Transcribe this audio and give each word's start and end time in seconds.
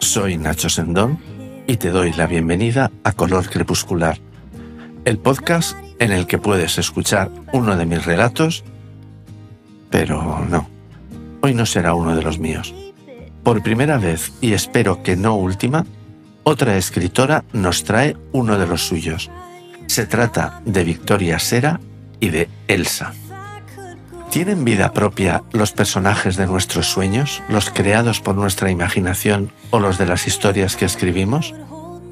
soy 0.00 0.38
Nacho 0.38 0.68
Sendón 0.68 1.18
y 1.66 1.76
te 1.76 1.90
doy 1.90 2.12
la 2.12 2.28
bienvenida 2.28 2.92
a 3.02 3.12
Color 3.12 3.50
Crepuscular, 3.50 4.18
el 5.04 5.18
podcast 5.18 5.76
en 5.98 6.12
el 6.12 6.26
que 6.26 6.38
puedes 6.38 6.78
escuchar 6.78 7.28
uno 7.52 7.76
de 7.76 7.84
mis 7.84 8.04
relatos, 8.04 8.64
pero 9.90 10.46
no, 10.48 10.68
hoy 11.40 11.52
no 11.52 11.66
será 11.66 11.94
uno 11.94 12.14
de 12.14 12.22
los 12.22 12.38
míos. 12.38 12.72
Por 13.42 13.60
primera 13.62 13.98
vez, 13.98 14.32
y 14.40 14.52
espero 14.52 15.02
que 15.02 15.16
no 15.16 15.34
última, 15.34 15.84
otra 16.44 16.76
escritora 16.76 17.44
nos 17.52 17.82
trae 17.82 18.16
uno 18.32 18.56
de 18.56 18.68
los 18.68 18.86
suyos. 18.86 19.30
Se 19.86 20.06
trata 20.06 20.62
de 20.64 20.84
Victoria 20.84 21.40
Sera 21.40 21.80
y 22.20 22.28
de 22.28 22.48
Elsa. 22.68 23.12
¿Tienen 24.30 24.62
vida 24.62 24.92
propia 24.92 25.42
los 25.52 25.72
personajes 25.72 26.36
de 26.36 26.46
nuestros 26.46 26.86
sueños, 26.86 27.42
los 27.48 27.70
creados 27.70 28.20
por 28.20 28.34
nuestra 28.34 28.70
imaginación 28.70 29.50
o 29.70 29.80
los 29.80 29.96
de 29.96 30.04
las 30.04 30.26
historias 30.26 30.76
que 30.76 30.84
escribimos? 30.84 31.54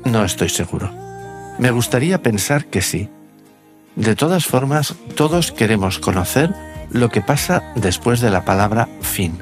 No 0.06 0.24
estoy 0.24 0.48
seguro. 0.48 0.90
Me 1.58 1.70
gustaría 1.70 2.22
pensar 2.22 2.66
que 2.66 2.80
sí. 2.80 3.10
De 3.96 4.16
todas 4.16 4.46
formas, 4.46 4.94
todos 5.14 5.52
queremos 5.52 5.98
conocer 5.98 6.54
lo 6.90 7.10
que 7.10 7.20
pasa 7.20 7.62
después 7.74 8.20
de 8.20 8.30
la 8.30 8.46
palabra 8.46 8.88
fin. 9.02 9.38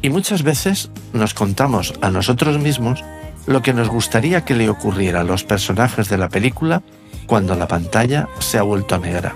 Y 0.00 0.10
muchas 0.10 0.44
veces 0.44 0.90
nos 1.12 1.34
contamos 1.34 1.94
a 2.02 2.10
nosotros 2.10 2.58
mismos 2.58 3.04
lo 3.46 3.62
que 3.62 3.74
nos 3.74 3.88
gustaría 3.88 4.44
que 4.44 4.54
le 4.54 4.68
ocurriera 4.68 5.22
a 5.22 5.24
los 5.24 5.42
personajes 5.42 6.08
de 6.08 6.18
la 6.18 6.28
película 6.28 6.82
cuando 7.26 7.56
la 7.56 7.66
pantalla 7.66 8.28
se 8.38 8.58
ha 8.58 8.62
vuelto 8.62 8.96
negra. 8.98 9.34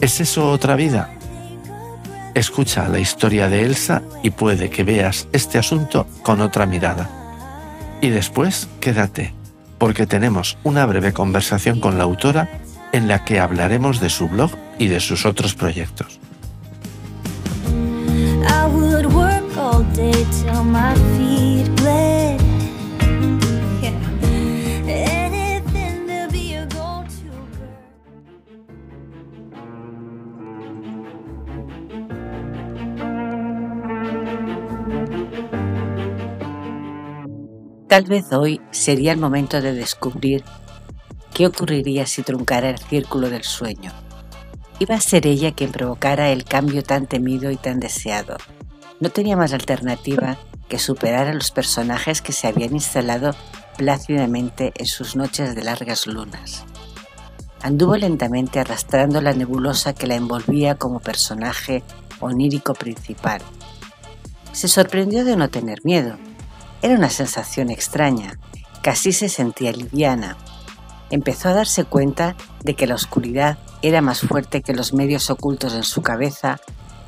¿Es 0.00 0.20
eso 0.20 0.50
otra 0.50 0.76
vida? 0.76 1.13
Escucha 2.34 2.88
la 2.88 2.98
historia 2.98 3.48
de 3.48 3.64
Elsa 3.64 4.02
y 4.24 4.30
puede 4.30 4.68
que 4.68 4.82
veas 4.82 5.28
este 5.32 5.56
asunto 5.56 6.06
con 6.22 6.40
otra 6.40 6.66
mirada. 6.66 7.08
Y 8.00 8.10
después 8.10 8.68
quédate, 8.80 9.32
porque 9.78 10.06
tenemos 10.06 10.58
una 10.64 10.84
breve 10.84 11.12
conversación 11.12 11.78
con 11.78 11.96
la 11.96 12.04
autora 12.04 12.48
en 12.92 13.06
la 13.06 13.24
que 13.24 13.38
hablaremos 13.38 14.00
de 14.00 14.10
su 14.10 14.28
blog 14.28 14.50
y 14.78 14.88
de 14.88 14.98
sus 14.98 15.26
otros 15.26 15.54
proyectos. 15.54 16.18
Tal 37.94 38.04
vez 38.06 38.32
hoy 38.32 38.60
sería 38.72 39.12
el 39.12 39.18
momento 39.18 39.60
de 39.60 39.72
descubrir 39.72 40.42
qué 41.32 41.46
ocurriría 41.46 42.06
si 42.06 42.22
truncara 42.22 42.70
el 42.70 42.78
círculo 42.78 43.30
del 43.30 43.44
sueño. 43.44 43.92
Iba 44.80 44.96
a 44.96 45.00
ser 45.00 45.28
ella 45.28 45.52
quien 45.52 45.70
provocara 45.70 46.30
el 46.30 46.44
cambio 46.44 46.82
tan 46.82 47.06
temido 47.06 47.52
y 47.52 47.56
tan 47.56 47.78
deseado. 47.78 48.36
No 48.98 49.10
tenía 49.10 49.36
más 49.36 49.52
alternativa 49.52 50.38
que 50.68 50.80
superar 50.80 51.28
a 51.28 51.34
los 51.34 51.52
personajes 51.52 52.20
que 52.20 52.32
se 52.32 52.48
habían 52.48 52.74
instalado 52.74 53.34
plácidamente 53.76 54.72
en 54.76 54.86
sus 54.86 55.14
noches 55.14 55.54
de 55.54 55.62
largas 55.62 56.06
lunas. 56.08 56.64
Anduvo 57.62 57.96
lentamente 57.96 58.58
arrastrando 58.58 59.20
la 59.20 59.32
nebulosa 59.32 59.94
que 59.94 60.06
la 60.06 60.16
envolvía 60.16 60.74
como 60.74 61.00
personaje 61.00 61.82
onírico 62.20 62.74
principal. 62.74 63.40
Se 64.54 64.68
sorprendió 64.68 65.24
de 65.26 65.36
no 65.36 65.50
tener 65.50 65.84
miedo 65.84 66.16
era 66.84 66.96
una 66.96 67.08
sensación 67.08 67.70
extraña, 67.70 68.38
casi 68.82 69.12
se 69.12 69.30
sentía 69.30 69.72
liviana. 69.72 70.36
Empezó 71.08 71.48
a 71.48 71.54
darse 71.54 71.86
cuenta 71.86 72.36
de 72.62 72.74
que 72.74 72.86
la 72.86 72.94
oscuridad 72.94 73.56
era 73.80 74.02
más 74.02 74.20
fuerte 74.20 74.60
que 74.60 74.74
los 74.74 74.92
medios 74.92 75.30
ocultos 75.30 75.72
en 75.74 75.82
su 75.82 76.02
cabeza 76.02 76.60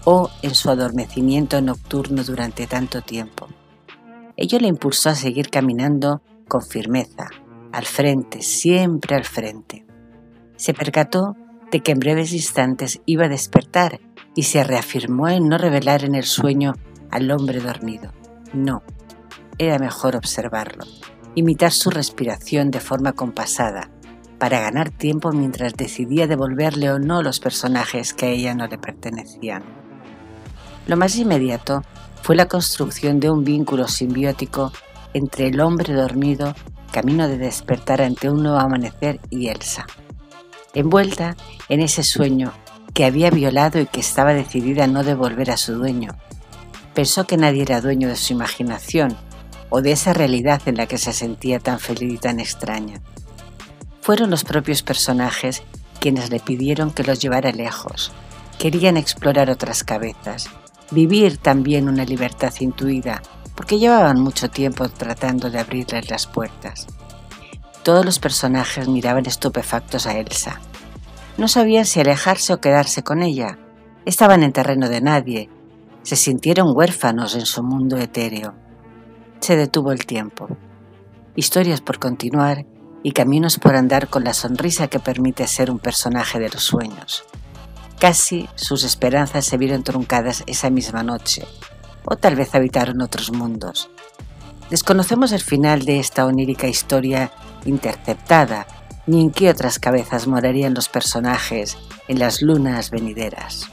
o 0.06 0.30
en 0.40 0.54
su 0.54 0.70
adormecimiento 0.70 1.60
nocturno 1.60 2.24
durante 2.24 2.66
tanto 2.66 3.02
tiempo. 3.02 3.48
Ello 4.38 4.58
le 4.60 4.68
impulsó 4.68 5.10
a 5.10 5.14
seguir 5.14 5.50
caminando 5.50 6.22
con 6.48 6.62
firmeza, 6.62 7.28
al 7.70 7.84
frente, 7.84 8.40
siempre 8.40 9.14
al 9.14 9.24
frente. 9.24 9.84
Se 10.56 10.72
percató 10.72 11.36
de 11.70 11.80
que 11.80 11.92
en 11.92 11.98
breves 11.98 12.32
instantes 12.32 13.02
iba 13.04 13.26
a 13.26 13.28
despertar 13.28 14.00
y 14.34 14.44
se 14.44 14.64
reafirmó 14.64 15.28
en 15.28 15.50
no 15.50 15.58
revelar 15.58 16.02
en 16.02 16.14
el 16.14 16.24
sueño 16.24 16.72
al 17.10 17.30
hombre 17.30 17.60
dormido. 17.60 18.12
No, 18.52 18.82
era 19.58 19.78
mejor 19.78 20.16
observarlo, 20.16 20.84
imitar 21.34 21.72
su 21.72 21.90
respiración 21.90 22.70
de 22.70 22.80
forma 22.80 23.12
compasada, 23.12 23.90
para 24.38 24.60
ganar 24.60 24.90
tiempo 24.90 25.32
mientras 25.32 25.74
decidía 25.74 26.26
devolverle 26.26 26.90
o 26.90 26.98
no 26.98 27.22
los 27.22 27.40
personajes 27.40 28.12
que 28.12 28.26
a 28.26 28.30
ella 28.30 28.54
no 28.54 28.66
le 28.66 28.78
pertenecían. 28.78 29.62
Lo 30.86 30.96
más 30.96 31.16
inmediato 31.16 31.82
fue 32.22 32.36
la 32.36 32.48
construcción 32.48 33.18
de 33.18 33.30
un 33.30 33.44
vínculo 33.44 33.88
simbiótico 33.88 34.72
entre 35.14 35.48
el 35.48 35.60
hombre 35.60 35.94
dormido, 35.94 36.54
camino 36.92 37.28
de 37.28 37.38
despertar 37.38 38.02
ante 38.02 38.30
un 38.30 38.42
nuevo 38.42 38.58
amanecer, 38.58 39.20
y 39.30 39.48
Elsa. 39.48 39.86
Envuelta 40.74 41.36
en 41.68 41.80
ese 41.80 42.02
sueño 42.02 42.52
que 42.92 43.04
había 43.04 43.30
violado 43.30 43.80
y 43.80 43.86
que 43.86 44.00
estaba 44.00 44.34
decidida 44.34 44.84
a 44.84 44.86
no 44.86 45.02
devolver 45.04 45.50
a 45.50 45.56
su 45.56 45.74
dueño. 45.74 46.16
Pensó 46.96 47.26
que 47.26 47.36
nadie 47.36 47.60
era 47.60 47.82
dueño 47.82 48.08
de 48.08 48.16
su 48.16 48.32
imaginación 48.32 49.18
o 49.68 49.82
de 49.82 49.92
esa 49.92 50.14
realidad 50.14 50.62
en 50.64 50.78
la 50.78 50.86
que 50.86 50.96
se 50.96 51.12
sentía 51.12 51.60
tan 51.60 51.78
feliz 51.78 52.14
y 52.14 52.16
tan 52.16 52.40
extraña. 52.40 53.02
Fueron 54.00 54.30
los 54.30 54.44
propios 54.44 54.82
personajes 54.82 55.62
quienes 56.00 56.30
le 56.30 56.40
pidieron 56.40 56.90
que 56.90 57.04
los 57.04 57.20
llevara 57.20 57.52
lejos. 57.52 58.12
Querían 58.58 58.96
explorar 58.96 59.50
otras 59.50 59.84
cabezas, 59.84 60.48
vivir 60.90 61.36
también 61.36 61.90
una 61.90 62.06
libertad 62.06 62.54
intuida, 62.60 63.20
porque 63.54 63.78
llevaban 63.78 64.18
mucho 64.18 64.48
tiempo 64.48 64.88
tratando 64.88 65.50
de 65.50 65.58
abrirles 65.58 66.08
las 66.08 66.26
puertas. 66.26 66.86
Todos 67.82 68.06
los 68.06 68.18
personajes 68.18 68.88
miraban 68.88 69.26
estupefactos 69.26 70.06
a 70.06 70.16
Elsa. 70.16 70.62
No 71.36 71.46
sabían 71.46 71.84
si 71.84 72.00
alejarse 72.00 72.54
o 72.54 72.62
quedarse 72.62 73.02
con 73.02 73.22
ella. 73.22 73.58
Estaban 74.06 74.42
en 74.42 74.54
terreno 74.54 74.88
de 74.88 75.02
nadie. 75.02 75.50
Se 76.06 76.14
sintieron 76.14 76.70
huérfanos 76.72 77.34
en 77.34 77.46
su 77.46 77.64
mundo 77.64 77.96
etéreo 77.96 78.54
se 79.40 79.56
detuvo 79.56 79.90
el 79.90 80.06
tiempo. 80.06 80.56
Historias 81.34 81.80
por 81.80 81.98
continuar 81.98 82.64
y 83.02 83.10
caminos 83.10 83.58
por 83.58 83.74
andar 83.74 84.08
con 84.08 84.22
la 84.22 84.34
sonrisa 84.34 84.86
que 84.86 85.00
permite 85.00 85.48
ser 85.48 85.68
un 85.68 85.80
personaje 85.80 86.38
de 86.38 86.48
los 86.48 86.62
sueños. 86.62 87.24
Casi 87.98 88.48
sus 88.54 88.84
esperanzas 88.84 89.46
se 89.46 89.56
vieron 89.56 89.82
truncadas 89.82 90.44
esa 90.46 90.70
misma 90.70 91.02
noche, 91.02 91.44
o 92.04 92.14
tal 92.14 92.36
vez 92.36 92.54
habitaron 92.54 93.02
otros 93.02 93.32
mundos. 93.32 93.90
Desconocemos 94.70 95.32
el 95.32 95.42
final 95.42 95.84
de 95.84 95.98
esta 95.98 96.24
onírica 96.24 96.68
historia 96.68 97.32
interceptada, 97.64 98.68
ni 99.08 99.22
en 99.22 99.32
qué 99.32 99.50
otras 99.50 99.80
cabezas 99.80 100.28
morarían 100.28 100.72
los 100.72 100.88
personajes 100.88 101.76
en 102.06 102.20
las 102.20 102.42
lunas 102.42 102.92
venideras. 102.92 103.70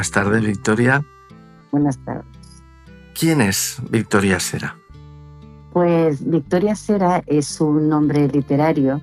Buenas 0.00 0.12
tardes, 0.12 0.46
Victoria. 0.46 1.04
Buenas 1.70 1.98
tardes. 1.98 2.24
¿Quién 3.12 3.42
es 3.42 3.76
Victoria 3.90 4.40
Sera? 4.40 4.74
Pues 5.74 6.26
Victoria 6.26 6.74
Sera 6.74 7.22
es 7.26 7.60
un 7.60 7.90
nombre 7.90 8.26
literario 8.28 9.02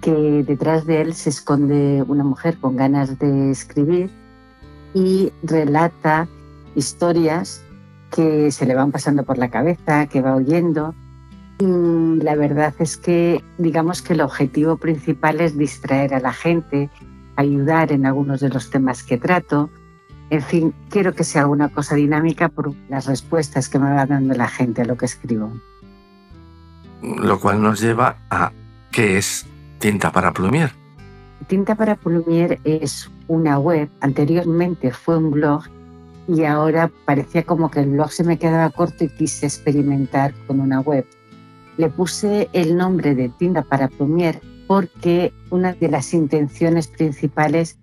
que 0.00 0.44
detrás 0.46 0.86
de 0.86 1.00
él 1.00 1.14
se 1.14 1.30
esconde 1.30 2.04
una 2.06 2.22
mujer 2.22 2.56
con 2.60 2.76
ganas 2.76 3.18
de 3.18 3.50
escribir 3.50 4.12
y 4.94 5.32
relata 5.42 6.28
historias 6.76 7.64
que 8.14 8.52
se 8.52 8.64
le 8.64 8.76
van 8.76 8.92
pasando 8.92 9.24
por 9.24 9.38
la 9.38 9.50
cabeza, 9.50 10.06
que 10.06 10.22
va 10.22 10.36
oyendo. 10.36 10.94
Y 11.58 12.22
la 12.22 12.36
verdad 12.36 12.72
es 12.78 12.96
que 12.96 13.42
digamos 13.58 14.02
que 14.02 14.12
el 14.12 14.20
objetivo 14.20 14.76
principal 14.76 15.40
es 15.40 15.58
distraer 15.58 16.14
a 16.14 16.20
la 16.20 16.32
gente, 16.32 16.90
ayudar 17.34 17.90
en 17.90 18.06
algunos 18.06 18.38
de 18.38 18.50
los 18.50 18.70
temas 18.70 19.02
que 19.02 19.18
trato 19.18 19.68
en 20.30 20.42
fin, 20.42 20.74
quiero 20.90 21.14
que 21.14 21.24
sea 21.24 21.42
alguna 21.42 21.70
cosa 21.70 21.94
dinámica 21.94 22.48
por 22.48 22.74
las 22.88 23.06
respuestas 23.06 23.68
que 23.68 23.78
me 23.78 23.90
va 23.90 24.04
dando 24.04 24.34
la 24.34 24.48
gente 24.48 24.82
a 24.82 24.84
lo 24.84 24.96
que 24.96 25.06
escribo. 25.06 25.52
Lo 27.02 27.40
cual 27.40 27.62
nos 27.62 27.80
lleva 27.80 28.18
a 28.30 28.52
qué 28.90 29.18
es 29.18 29.46
Tinta 29.78 30.12
para 30.12 30.32
Plumier. 30.32 30.72
Tinta 31.46 31.74
para 31.74 31.94
Plumier 31.96 32.60
es 32.64 33.10
una 33.28 33.58
web, 33.58 33.88
anteriormente 34.00 34.90
fue 34.90 35.16
un 35.16 35.30
blog 35.30 35.62
y 36.26 36.44
ahora 36.44 36.90
parecía 37.06 37.42
como 37.44 37.70
que 37.70 37.80
el 37.80 37.90
blog 37.90 38.12
se 38.12 38.24
me 38.24 38.38
quedaba 38.38 38.68
corto 38.70 39.04
y 39.04 39.08
quise 39.08 39.46
experimentar 39.46 40.34
con 40.46 40.60
una 40.60 40.80
web. 40.80 41.06
Le 41.78 41.88
puse 41.88 42.50
el 42.52 42.76
nombre 42.76 43.14
de 43.14 43.30
Tinta 43.30 43.62
para 43.62 43.88
Plumier 43.88 44.40
porque 44.66 45.32
una 45.48 45.72
de 45.72 45.88
las 45.88 46.12
intenciones 46.12 46.88
principales 46.88 47.78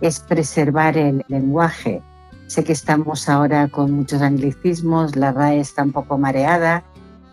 es 0.00 0.20
preservar 0.20 0.96
el 0.96 1.24
lenguaje. 1.28 2.02
Sé 2.46 2.64
que 2.64 2.72
estamos 2.72 3.28
ahora 3.28 3.68
con 3.68 3.92
muchos 3.92 4.22
anglicismos, 4.22 5.16
la 5.16 5.32
RAE 5.32 5.60
está 5.60 5.82
un 5.82 5.92
poco 5.92 6.16
mareada 6.16 6.84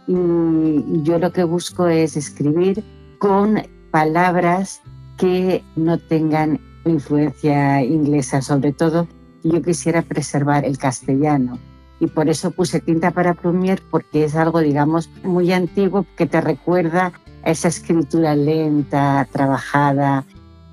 y 0.07 1.03
yo 1.03 1.19
lo 1.19 1.31
que 1.31 1.43
busco 1.43 1.87
es 1.87 2.17
escribir 2.17 2.83
con 3.19 3.61
palabras 3.91 4.81
que 5.17 5.63
no 5.75 5.97
tengan 5.97 6.59
influencia 6.85 7.81
inglesa 7.81 8.41
sobre 8.41 8.73
todo. 8.73 9.07
Yo 9.43 9.61
quisiera 9.61 10.01
preservar 10.01 10.65
el 10.65 10.77
castellano 10.77 11.59
y 11.99 12.07
por 12.07 12.27
eso 12.27 12.51
puse 12.51 12.81
tinta 12.81 13.11
para 13.11 13.35
plumier 13.35 13.81
porque 13.89 14.25
es 14.25 14.35
algo, 14.35 14.59
digamos, 14.59 15.09
muy 15.23 15.53
antiguo 15.53 16.05
que 16.17 16.25
te 16.25 16.41
recuerda 16.41 17.13
a 17.43 17.51
esa 17.51 17.69
escritura 17.69 18.35
lenta, 18.35 19.27
trabajada, 19.31 20.25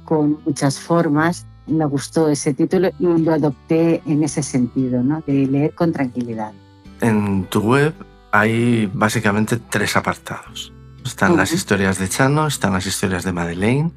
con 0.04 0.40
muchas 0.44 0.80
formas 0.80 1.46
me 1.66 1.84
gustó 1.86 2.28
ese 2.28 2.54
título 2.54 2.90
y 2.98 3.06
lo 3.06 3.32
adopté 3.32 4.02
en 4.06 4.22
ese 4.22 4.42
sentido, 4.42 5.02
¿no? 5.02 5.22
de 5.26 5.46
leer 5.46 5.74
con 5.74 5.92
tranquilidad. 5.92 6.52
En 7.00 7.44
tu 7.44 7.60
web 7.60 7.94
hay 8.32 8.90
básicamente 8.92 9.56
tres 9.56 9.96
apartados. 9.96 10.72
Están 11.04 11.36
las 11.36 11.52
historias 11.52 11.98
de 11.98 12.08
Chano, 12.08 12.46
están 12.46 12.72
las 12.72 12.86
historias 12.86 13.24
de 13.24 13.32
Madeleine 13.32 13.90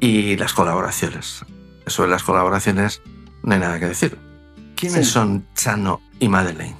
y 0.00 0.36
las 0.36 0.52
colaboraciones. 0.52 1.44
Sobre 1.86 2.10
las 2.10 2.22
colaboraciones 2.22 3.02
no 3.42 3.54
hay 3.54 3.60
nada 3.60 3.78
que 3.78 3.86
decir. 3.86 4.18
¿Quiénes 4.74 5.08
son 5.08 5.46
Chano 5.54 6.00
y 6.18 6.28
Madeleine? 6.28 6.76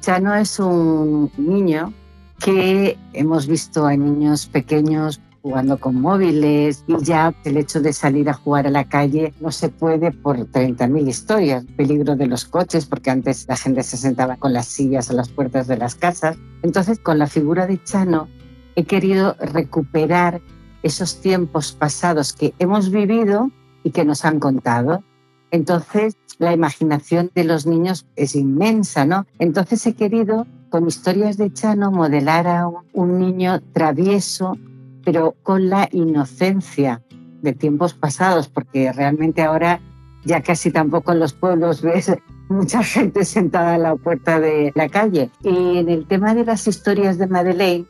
Chano 0.00 0.34
es 0.34 0.58
un 0.60 1.30
niño 1.36 1.92
que 2.38 2.96
hemos 3.12 3.46
visto 3.46 3.86
a 3.86 3.96
niños 3.96 4.46
pequeños 4.46 5.20
jugando 5.44 5.78
con 5.78 6.00
móviles 6.00 6.84
y 6.86 6.96
ya 7.04 7.34
el 7.44 7.58
hecho 7.58 7.82
de 7.82 7.92
salir 7.92 8.30
a 8.30 8.32
jugar 8.32 8.66
a 8.66 8.70
la 8.70 8.88
calle 8.88 9.34
no 9.40 9.52
se 9.52 9.68
puede 9.68 10.10
por 10.10 10.38
30.000 10.38 11.06
historias. 11.06 11.66
Peligro 11.76 12.16
de 12.16 12.26
los 12.26 12.46
coches, 12.46 12.86
porque 12.86 13.10
antes 13.10 13.44
la 13.46 13.54
gente 13.54 13.82
se 13.82 13.98
sentaba 13.98 14.36
con 14.38 14.54
las 14.54 14.66
sillas 14.66 15.10
a 15.10 15.12
las 15.12 15.28
puertas 15.28 15.66
de 15.66 15.76
las 15.76 15.96
casas. 15.96 16.38
Entonces, 16.62 16.98
con 16.98 17.18
la 17.18 17.26
figura 17.26 17.66
de 17.66 17.78
Chano, 17.84 18.26
he 18.74 18.84
querido 18.84 19.36
recuperar 19.38 20.40
esos 20.82 21.20
tiempos 21.20 21.72
pasados 21.72 22.32
que 22.32 22.54
hemos 22.58 22.90
vivido 22.90 23.50
y 23.82 23.90
que 23.90 24.06
nos 24.06 24.24
han 24.24 24.40
contado. 24.40 25.04
Entonces, 25.50 26.16
la 26.38 26.54
imaginación 26.54 27.30
de 27.34 27.44
los 27.44 27.66
niños 27.66 28.06
es 28.16 28.34
inmensa, 28.34 29.04
¿no? 29.04 29.26
Entonces 29.38 29.86
he 29.86 29.92
querido, 29.92 30.46
con 30.70 30.88
historias 30.88 31.36
de 31.36 31.52
Chano, 31.52 31.90
modelar 31.90 32.46
a 32.46 32.66
un 32.94 33.18
niño 33.18 33.60
travieso, 33.74 34.56
pero 35.04 35.34
con 35.42 35.68
la 35.68 35.88
inocencia 35.92 37.02
de 37.42 37.52
tiempos 37.52 37.94
pasados, 37.94 38.48
porque 38.48 38.92
realmente 38.92 39.42
ahora 39.42 39.80
ya 40.24 40.42
casi 40.42 40.70
tampoco 40.70 41.12
en 41.12 41.20
los 41.20 41.32
pueblos 41.32 41.82
ves 41.82 42.12
mucha 42.48 42.82
gente 42.82 43.24
sentada 43.24 43.76
en 43.76 43.82
la 43.82 43.96
puerta 43.96 44.40
de 44.40 44.72
la 44.74 44.88
calle. 44.88 45.30
Y 45.42 45.78
en 45.78 45.88
el 45.88 46.06
tema 46.06 46.34
de 46.34 46.44
las 46.44 46.66
historias 46.66 47.18
de 47.18 47.26
Madeleine, 47.26 47.86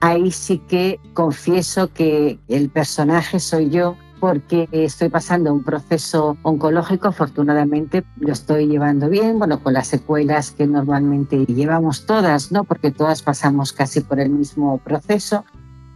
ahí 0.00 0.30
sí 0.30 0.58
que 0.68 1.00
confieso 1.14 1.92
que 1.92 2.38
el 2.48 2.68
personaje 2.70 3.40
soy 3.40 3.70
yo 3.70 3.96
porque 4.20 4.68
estoy 4.72 5.08
pasando 5.08 5.52
un 5.52 5.62
proceso 5.62 6.36
oncológico, 6.42 7.08
afortunadamente 7.08 8.02
lo 8.18 8.32
estoy 8.32 8.66
llevando 8.66 9.08
bien, 9.08 9.38
bueno, 9.38 9.62
con 9.62 9.74
las 9.74 9.88
secuelas 9.88 10.52
que 10.52 10.66
normalmente 10.66 11.44
llevamos 11.44 12.06
todas, 12.06 12.50
¿no? 12.50 12.64
Porque 12.64 12.90
todas 12.90 13.22
pasamos 13.22 13.72
casi 13.72 14.00
por 14.00 14.18
el 14.18 14.30
mismo 14.30 14.78
proceso, 14.78 15.44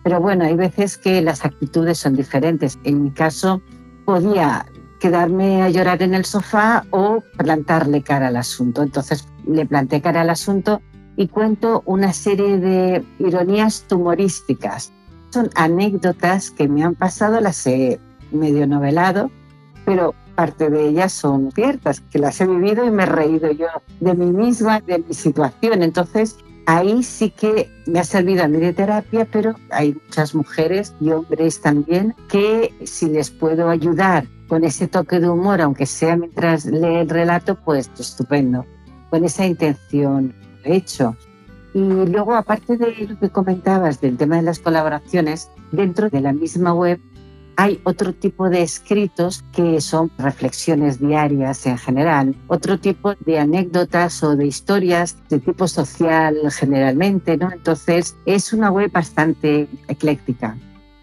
pero 0.03 0.21
bueno, 0.21 0.45
hay 0.45 0.55
veces 0.55 0.97
que 0.97 1.21
las 1.21 1.45
actitudes 1.45 1.99
son 1.99 2.15
diferentes. 2.15 2.79
En 2.85 3.03
mi 3.03 3.11
caso, 3.11 3.61
podía 4.05 4.67
quedarme 4.99 5.63
a 5.63 5.71
llorar 5.71 6.03
en 6.03 6.15
el 6.15 6.25
sofá 6.25 6.85
o 6.91 7.23
plantarle 7.37 8.03
cara 8.03 8.29
al 8.29 8.37
asunto. 8.37 8.83
Entonces 8.83 9.27
le 9.47 9.67
planté 9.67 10.01
cara 10.01 10.23
al 10.23 10.31
asunto 10.31 10.81
y 11.17 11.29
cuento 11.29 11.83
una 11.87 12.13
serie 12.13 12.59
de 12.59 13.05
ironías 13.19 13.85
humorísticas. 13.91 14.93
Son 15.31 15.51
anécdotas 15.55 16.51
que 16.51 16.69
me 16.69 16.83
han 16.83 16.95
pasado, 16.95 17.41
las 17.41 17.67
he 17.67 18.01
medio 18.31 18.67
novelado, 18.67 19.31
pero 19.85 20.15
parte 20.35 20.71
de 20.71 20.89
ellas 20.89 21.13
son 21.13 21.51
ciertas, 21.53 22.01
que 22.01 22.19
las 22.19 22.41
he 22.41 22.47
vivido 22.47 22.85
y 22.85 22.91
me 22.91 23.03
he 23.03 23.07
reído 23.07 23.51
yo 23.53 23.67
de 24.01 24.15
mí 24.15 24.33
misma, 24.33 24.81
de 24.81 24.99
mi 24.99 25.15
situación. 25.15 25.83
Entonces 25.83 26.37
ahí 26.77 27.03
sí 27.03 27.31
que 27.31 27.69
me 27.87 27.99
ha 27.99 28.05
servido 28.05 28.45
a 28.45 28.49
mí 28.49 28.59
de 28.59 28.73
terapia, 28.73 29.27
pero 29.31 29.55
hay 29.71 29.95
muchas 29.95 30.35
mujeres 30.35 30.95
y 31.01 31.11
hombres 31.11 31.61
también 31.61 32.15
que 32.29 32.73
si 32.85 33.09
les 33.09 33.31
puedo 33.31 33.69
ayudar 33.69 34.27
con 34.47 34.63
ese 34.63 34.87
toque 34.87 35.19
de 35.19 35.29
humor, 35.29 35.61
aunque 35.61 35.87
sea 35.87 36.17
mientras 36.17 36.65
lee 36.67 37.01
el 37.01 37.09
relato, 37.09 37.57
pues 37.57 37.91
estupendo. 37.99 38.65
Con 39.11 39.25
esa 39.25 39.47
intención 39.47 40.33
lo 40.65 40.73
he 40.73 40.77
hecho. 40.77 41.17
Y 41.75 41.81
luego, 41.81 42.35
aparte 42.35 42.77
de 42.77 43.07
lo 43.09 43.19
que 43.19 43.31
comentabas 43.31 44.01
del 44.01 44.17
tema 44.17 44.37
de 44.37 44.43
las 44.43 44.61
colaboraciones, 44.61 45.51
dentro 45.73 46.09
de 46.09 46.21
la 46.21 46.33
misma 46.33 46.73
web 46.73 47.01
hay 47.61 47.79
otro 47.85 48.15
tipo 48.15 48.49
de 48.49 48.63
escritos 48.63 49.45
que 49.53 49.83
son 49.83 50.11
reflexiones 50.17 50.99
diarias 50.99 51.67
en 51.67 51.77
general, 51.77 52.35
otro 52.47 52.81
tipo 52.81 53.15
de 53.27 53.39
anécdotas 53.39 54.23
o 54.23 54.35
de 54.35 54.47
historias 54.47 55.19
de 55.29 55.41
tipo 55.41 55.69
social 55.69 56.39
generalmente, 56.51 57.37
¿no? 57.37 57.53
Entonces 57.53 58.17
es 58.25 58.55
una 58.55 58.71
web 58.71 58.91
bastante 58.91 59.69
ecléctica. 59.89 60.57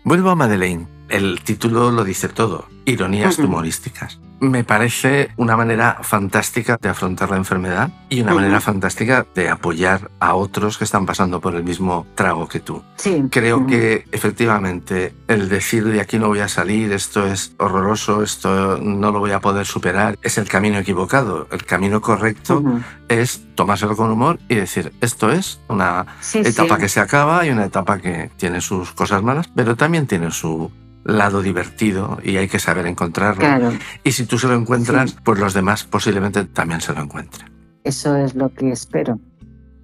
Vuelvo 0.04 0.32
a 0.32 0.36
Madeleine. 0.36 0.97
El 1.10 1.42
título 1.42 1.92
lo 1.92 2.04
dice 2.04 2.28
todo, 2.28 2.68
ironías 2.86 3.40
humorísticas. 3.40 4.20
Me 4.40 4.64
parece 4.64 5.30
una 5.38 5.58
manera 5.58 6.00
fantástica 6.04 6.78
de 6.80 6.90
afrontar 6.90 7.32
la 7.32 7.38
enfermedad 7.38 7.90
y 8.08 8.22
una 8.22 8.36
manera 8.36 8.62
fantástica 8.62 9.26
de 9.34 9.50
apoyar 9.50 10.12
a 10.20 10.36
otros 10.36 10.78
que 10.78 10.84
están 10.84 11.08
pasando 11.08 11.42
por 11.42 11.56
el 11.56 11.64
mismo 11.64 12.06
trago 12.14 12.48
que 12.48 12.60
tú. 12.60 12.84
Sí. 12.98 13.24
Creo 13.32 13.66
que 13.66 14.06
efectivamente 14.12 15.16
el 15.28 15.50
decir 15.50 15.86
de 15.86 16.02
aquí 16.02 16.20
no 16.20 16.28
voy 16.28 16.42
a 16.42 16.48
salir, 16.50 16.92
esto 16.92 17.26
es 17.26 17.56
horroroso, 17.58 18.22
esto 18.22 18.78
no 18.78 19.12
lo 19.12 19.20
voy 19.20 19.32
a 19.32 19.40
poder 19.40 19.66
superar, 19.66 20.20
es 20.22 20.38
el 20.38 20.48
camino 20.48 20.78
equivocado. 20.78 21.48
El 21.52 21.66
camino 21.66 22.00
correcto 22.00 22.64
es 23.08 23.42
tomárselo 23.56 23.96
con 23.96 24.12
humor 24.12 24.38
y 24.50 24.56
decir, 24.56 24.94
esto 25.02 25.32
es 25.32 25.60
una 25.68 26.06
etapa 26.36 26.78
que 26.78 26.90
se 26.90 27.00
acaba 27.00 27.44
y 27.44 27.50
una 27.50 27.66
etapa 27.66 27.98
que 27.98 28.30
tiene 28.38 28.62
sus 28.62 28.92
cosas 28.92 29.24
malas, 29.24 29.50
pero 29.56 29.76
también 29.76 30.06
tiene 30.06 30.30
su 30.30 30.72
lado 31.08 31.42
divertido 31.42 32.20
y 32.22 32.38
hay 32.38 32.48
que 32.48 32.60
saber 32.60 32.86
encontrarlo. 32.86 33.72
Y 34.04 34.12
si 34.12 34.26
tú 34.26 34.38
se 34.38 34.48
lo 34.48 34.54
encuentras, 34.54 35.16
pues 35.24 35.40
los 35.40 35.54
demás 35.54 35.86
posiblemente 35.86 36.46
también 36.46 36.82
se 36.82 36.94
lo 36.94 37.02
encuentren. 37.02 37.50
Eso 37.84 38.16
es 38.18 38.36
lo 38.36 38.54
que 38.54 38.72
espero. 38.72 39.20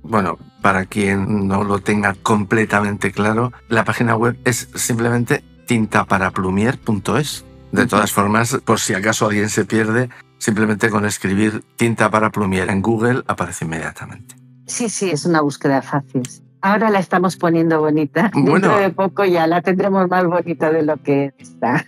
Bueno, 0.03 0.37
para 0.61 0.85
quien 0.85 1.47
no 1.47 1.63
lo 1.63 1.79
tenga 1.79 2.13
completamente 2.13 3.11
claro, 3.13 3.53
la 3.69 3.85
página 3.85 4.15
web 4.15 4.37
es 4.43 4.67
simplemente 4.75 5.43
tintaparaplumier.es. 5.65 7.45
De 7.71 7.87
todas 7.87 8.11
formas, 8.11 8.59
por 8.65 8.79
si 8.79 8.93
acaso 8.93 9.25
alguien 9.25 9.49
se 9.49 9.65
pierde, 9.65 10.09
simplemente 10.37 10.89
con 10.89 11.05
escribir 11.05 11.63
tinta 11.77 12.11
para 12.11 12.31
plumier 12.31 12.69
en 12.69 12.81
Google 12.81 13.23
aparece 13.27 13.65
inmediatamente. 13.65 14.35
Sí, 14.67 14.89
sí, 14.89 15.09
es 15.09 15.25
una 15.25 15.41
búsqueda 15.41 15.81
fácil. 15.81 16.23
Ahora 16.63 16.89
la 16.89 16.99
estamos 16.99 17.35
poniendo 17.35 17.81
bonita. 17.81 18.31
Dentro 18.33 18.77
de 18.77 18.89
poco 18.89 19.25
ya 19.25 19.45
la 19.47 19.61
tendremos 19.61 20.09
más 20.09 20.25
bonita 20.25 20.71
de 20.71 20.83
lo 20.83 20.95
que 20.95 21.33
está. 21.37 21.85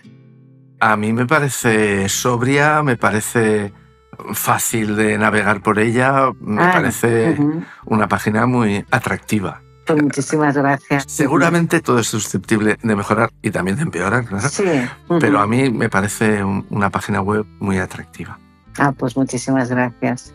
A 0.80 0.96
mí 0.98 1.14
me 1.14 1.24
parece 1.24 2.10
sobria, 2.10 2.82
me 2.82 2.98
parece 2.98 3.72
fácil 4.34 4.94
de 4.94 5.16
navegar 5.16 5.62
por 5.62 5.78
ella, 5.78 6.30
me 6.40 6.62
ah, 6.62 6.72
parece 6.74 7.38
una 7.86 8.06
página 8.06 8.44
muy 8.44 8.84
atractiva. 8.90 9.62
Pues 9.86 10.02
muchísimas 10.02 10.54
gracias. 10.54 11.04
Seguramente 11.08 11.80
todo 11.80 12.00
es 12.00 12.08
susceptible 12.08 12.76
de 12.82 12.96
mejorar 12.96 13.30
y 13.40 13.50
también 13.50 13.78
de 13.78 13.84
empeorar, 13.84 14.26
Sí. 14.50 14.64
Pero 15.20 15.40
a 15.40 15.46
mí 15.46 15.70
me 15.70 15.88
parece 15.88 16.44
una 16.44 16.90
página 16.90 17.22
web 17.22 17.46
muy 17.60 17.78
atractiva. 17.78 18.38
Ah, 18.76 18.92
pues 18.92 19.16
muchísimas 19.16 19.70
gracias. 19.70 20.34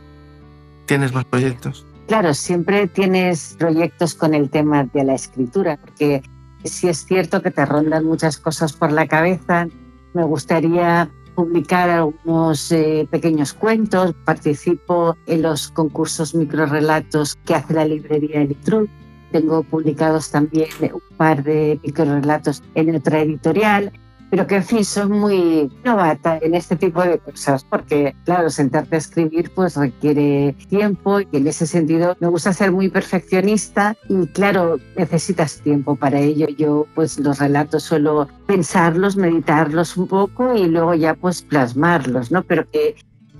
¿Tienes 0.87 1.13
más 1.13 1.25
proyectos? 1.25 1.85
Claro, 2.11 2.33
siempre 2.33 2.87
tienes 2.87 3.55
proyectos 3.57 4.15
con 4.15 4.33
el 4.33 4.49
tema 4.49 4.83
de 4.83 5.05
la 5.05 5.13
escritura, 5.13 5.77
porque 5.77 6.21
si 6.65 6.89
es 6.89 7.05
cierto 7.05 7.41
que 7.41 7.51
te 7.51 7.65
rondan 7.65 8.03
muchas 8.03 8.37
cosas 8.37 8.73
por 8.73 8.91
la 8.91 9.07
cabeza. 9.07 9.69
Me 10.13 10.25
gustaría 10.25 11.09
publicar 11.35 11.89
algunos 11.89 12.69
eh, 12.73 13.07
pequeños 13.09 13.53
cuentos, 13.53 14.13
participo 14.25 15.15
en 15.25 15.43
los 15.43 15.71
concursos 15.71 16.35
microrelatos 16.35 17.37
que 17.45 17.55
hace 17.55 17.75
la 17.75 17.85
librería 17.85 18.41
Elitrul 18.41 18.89
tengo 19.31 19.63
publicados 19.63 20.29
también 20.29 20.67
un 20.81 21.17
par 21.17 21.43
de 21.43 21.79
microrelatos 21.83 22.61
en 22.75 22.95
otra 22.95 23.21
editorial 23.21 23.91
pero 24.31 24.47
que 24.47 24.55
en 24.55 24.63
fin 24.63 24.85
son 24.85 25.11
muy 25.11 25.69
novata 25.83 26.39
en 26.41 26.55
este 26.55 26.77
tipo 26.77 27.03
de 27.03 27.19
cosas, 27.19 27.65
porque 27.65 28.15
claro, 28.23 28.49
sentarte 28.49 28.95
a 28.95 28.99
escribir 28.99 29.51
pues 29.53 29.75
requiere 29.75 30.55
tiempo 30.69 31.19
y 31.19 31.27
en 31.33 31.47
ese 31.47 31.67
sentido 31.67 32.15
me 32.21 32.29
gusta 32.29 32.53
ser 32.53 32.71
muy 32.71 32.87
perfeccionista 32.87 33.97
y 34.07 34.25
claro, 34.27 34.79
necesitas 34.95 35.59
tiempo 35.59 35.97
para 35.97 36.19
ello. 36.19 36.47
Yo 36.57 36.87
pues 36.95 37.19
los 37.19 37.39
relatos 37.39 37.83
suelo 37.83 38.29
pensarlos, 38.47 39.17
meditarlos 39.17 39.97
un 39.97 40.07
poco 40.07 40.55
y 40.55 40.65
luego 40.65 40.93
ya 40.95 41.13
pues 41.13 41.41
plasmarlos, 41.41 42.31
¿no? 42.31 42.41
Pero 42.43 42.69
que 42.71 42.95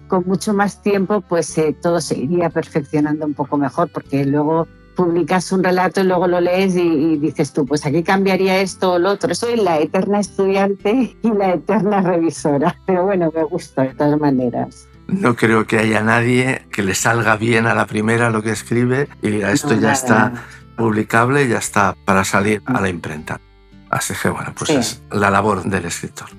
con 0.09 0.25
mucho 0.27 0.53
más 0.53 0.81
tiempo 0.81 1.21
pues 1.21 1.57
eh, 1.57 1.73
todo 1.81 2.01
se 2.01 2.19
iría 2.19 2.49
perfeccionando 2.49 3.25
un 3.25 3.33
poco 3.33 3.57
mejor 3.57 3.89
porque 3.93 4.25
luego 4.25 4.67
publicas 4.95 5.51
un 5.51 5.63
relato 5.63 6.01
y 6.01 6.03
luego 6.03 6.27
lo 6.27 6.41
lees 6.41 6.75
y, 6.75 7.17
dices 7.17 7.53
tú, 7.53 7.65
pues 7.65 7.85
aquí 7.85 8.03
cambiaría 8.03 8.61
esto 8.61 8.93
o 8.93 8.99
lo 8.99 9.11
otro. 9.11 9.33
Soy 9.35 9.55
la 9.57 9.79
eterna 9.79 10.19
estudiante 10.19 11.15
y 11.21 11.31
la 11.31 11.53
eterna 11.53 12.01
revisora, 12.01 12.77
pero 12.85 13.05
bueno, 13.05 13.31
me 13.35 13.43
gusta 13.43 13.83
de 13.83 13.93
todas 13.93 14.19
maneras. 14.19 14.87
No 15.07 15.35
creo 15.35 15.67
que 15.67 15.77
haya 15.77 16.01
nadie 16.01 16.65
que 16.71 16.83
le 16.83 16.95
salga 16.95 17.35
bien 17.35 17.67
a 17.67 17.73
la 17.73 17.85
primera 17.85 18.29
lo 18.29 18.41
que 18.41 18.51
escribe 18.51 19.09
y 19.21 19.29
diga, 19.29 19.51
esto 19.51 19.73
ya 19.73 19.91
está 19.91 20.33
publicable, 20.77 21.47
ya 21.47 21.57
está 21.57 21.95
para 22.05 22.23
salir 22.23 22.61
a 22.65 22.79
la 22.79 22.89
imprenta. 22.89 23.41
Así 23.89 24.13
que 24.21 24.29
bueno, 24.29 24.53
pues 24.57 24.69
es 24.69 25.03
la 25.11 25.29
labor 25.29 25.63
del 25.63 25.85
escritor. 25.85 26.29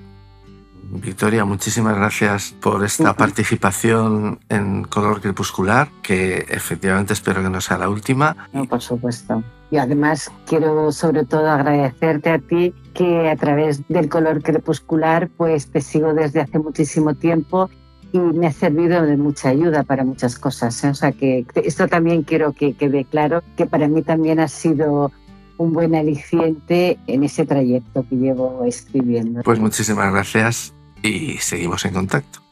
Victoria, 0.99 1.43
muchísimas 1.43 1.95
gracias 1.95 2.55
por 2.61 2.83
esta 2.83 3.15
participación 3.15 4.39
en 4.49 4.83
Color 4.83 5.21
Crepuscular, 5.21 5.89
que 6.01 6.45
efectivamente 6.49 7.13
espero 7.13 7.41
que 7.41 7.49
no 7.49 7.61
sea 7.61 7.77
la 7.77 7.89
última. 7.89 8.47
No, 8.53 8.65
por 8.65 8.81
supuesto. 8.81 9.43
Y 9.71 9.77
además 9.77 10.31
quiero 10.45 10.91
sobre 10.91 11.25
todo 11.25 11.49
agradecerte 11.49 12.29
a 12.29 12.39
ti 12.39 12.73
que 12.93 13.29
a 13.29 13.35
través 13.35 13.81
del 13.87 14.07
Color 14.07 14.43
Crepuscular 14.43 15.29
pues 15.35 15.67
te 15.71 15.81
sigo 15.81 16.13
desde 16.13 16.41
hace 16.41 16.59
muchísimo 16.59 17.15
tiempo 17.15 17.69
y 18.11 18.19
me 18.19 18.45
ha 18.47 18.51
servido 18.51 19.01
de 19.01 19.17
mucha 19.17 19.49
ayuda 19.49 19.83
para 19.83 20.03
muchas 20.03 20.37
cosas. 20.37 20.83
¿eh? 20.83 20.89
O 20.89 20.93
sea 20.93 21.11
que 21.11 21.45
esto 21.55 21.87
también 21.87 22.21
quiero 22.21 22.53
que 22.53 22.73
quede 22.73 23.05
claro 23.05 23.41
que 23.57 23.65
para 23.65 23.87
mí 23.87 24.03
también 24.03 24.39
ha 24.39 24.47
sido 24.47 25.11
un 25.57 25.73
buen 25.73 25.95
aliciente 25.95 26.99
en 27.07 27.23
ese 27.23 27.45
trayecto 27.45 28.05
que 28.07 28.15
llevo 28.15 28.63
escribiendo. 28.65 29.41
Pues 29.41 29.59
muchísimas 29.59 30.11
gracias 30.11 30.73
y 31.03 31.37
seguimos 31.37 31.85
en 31.85 31.93
contacto. 31.93 32.42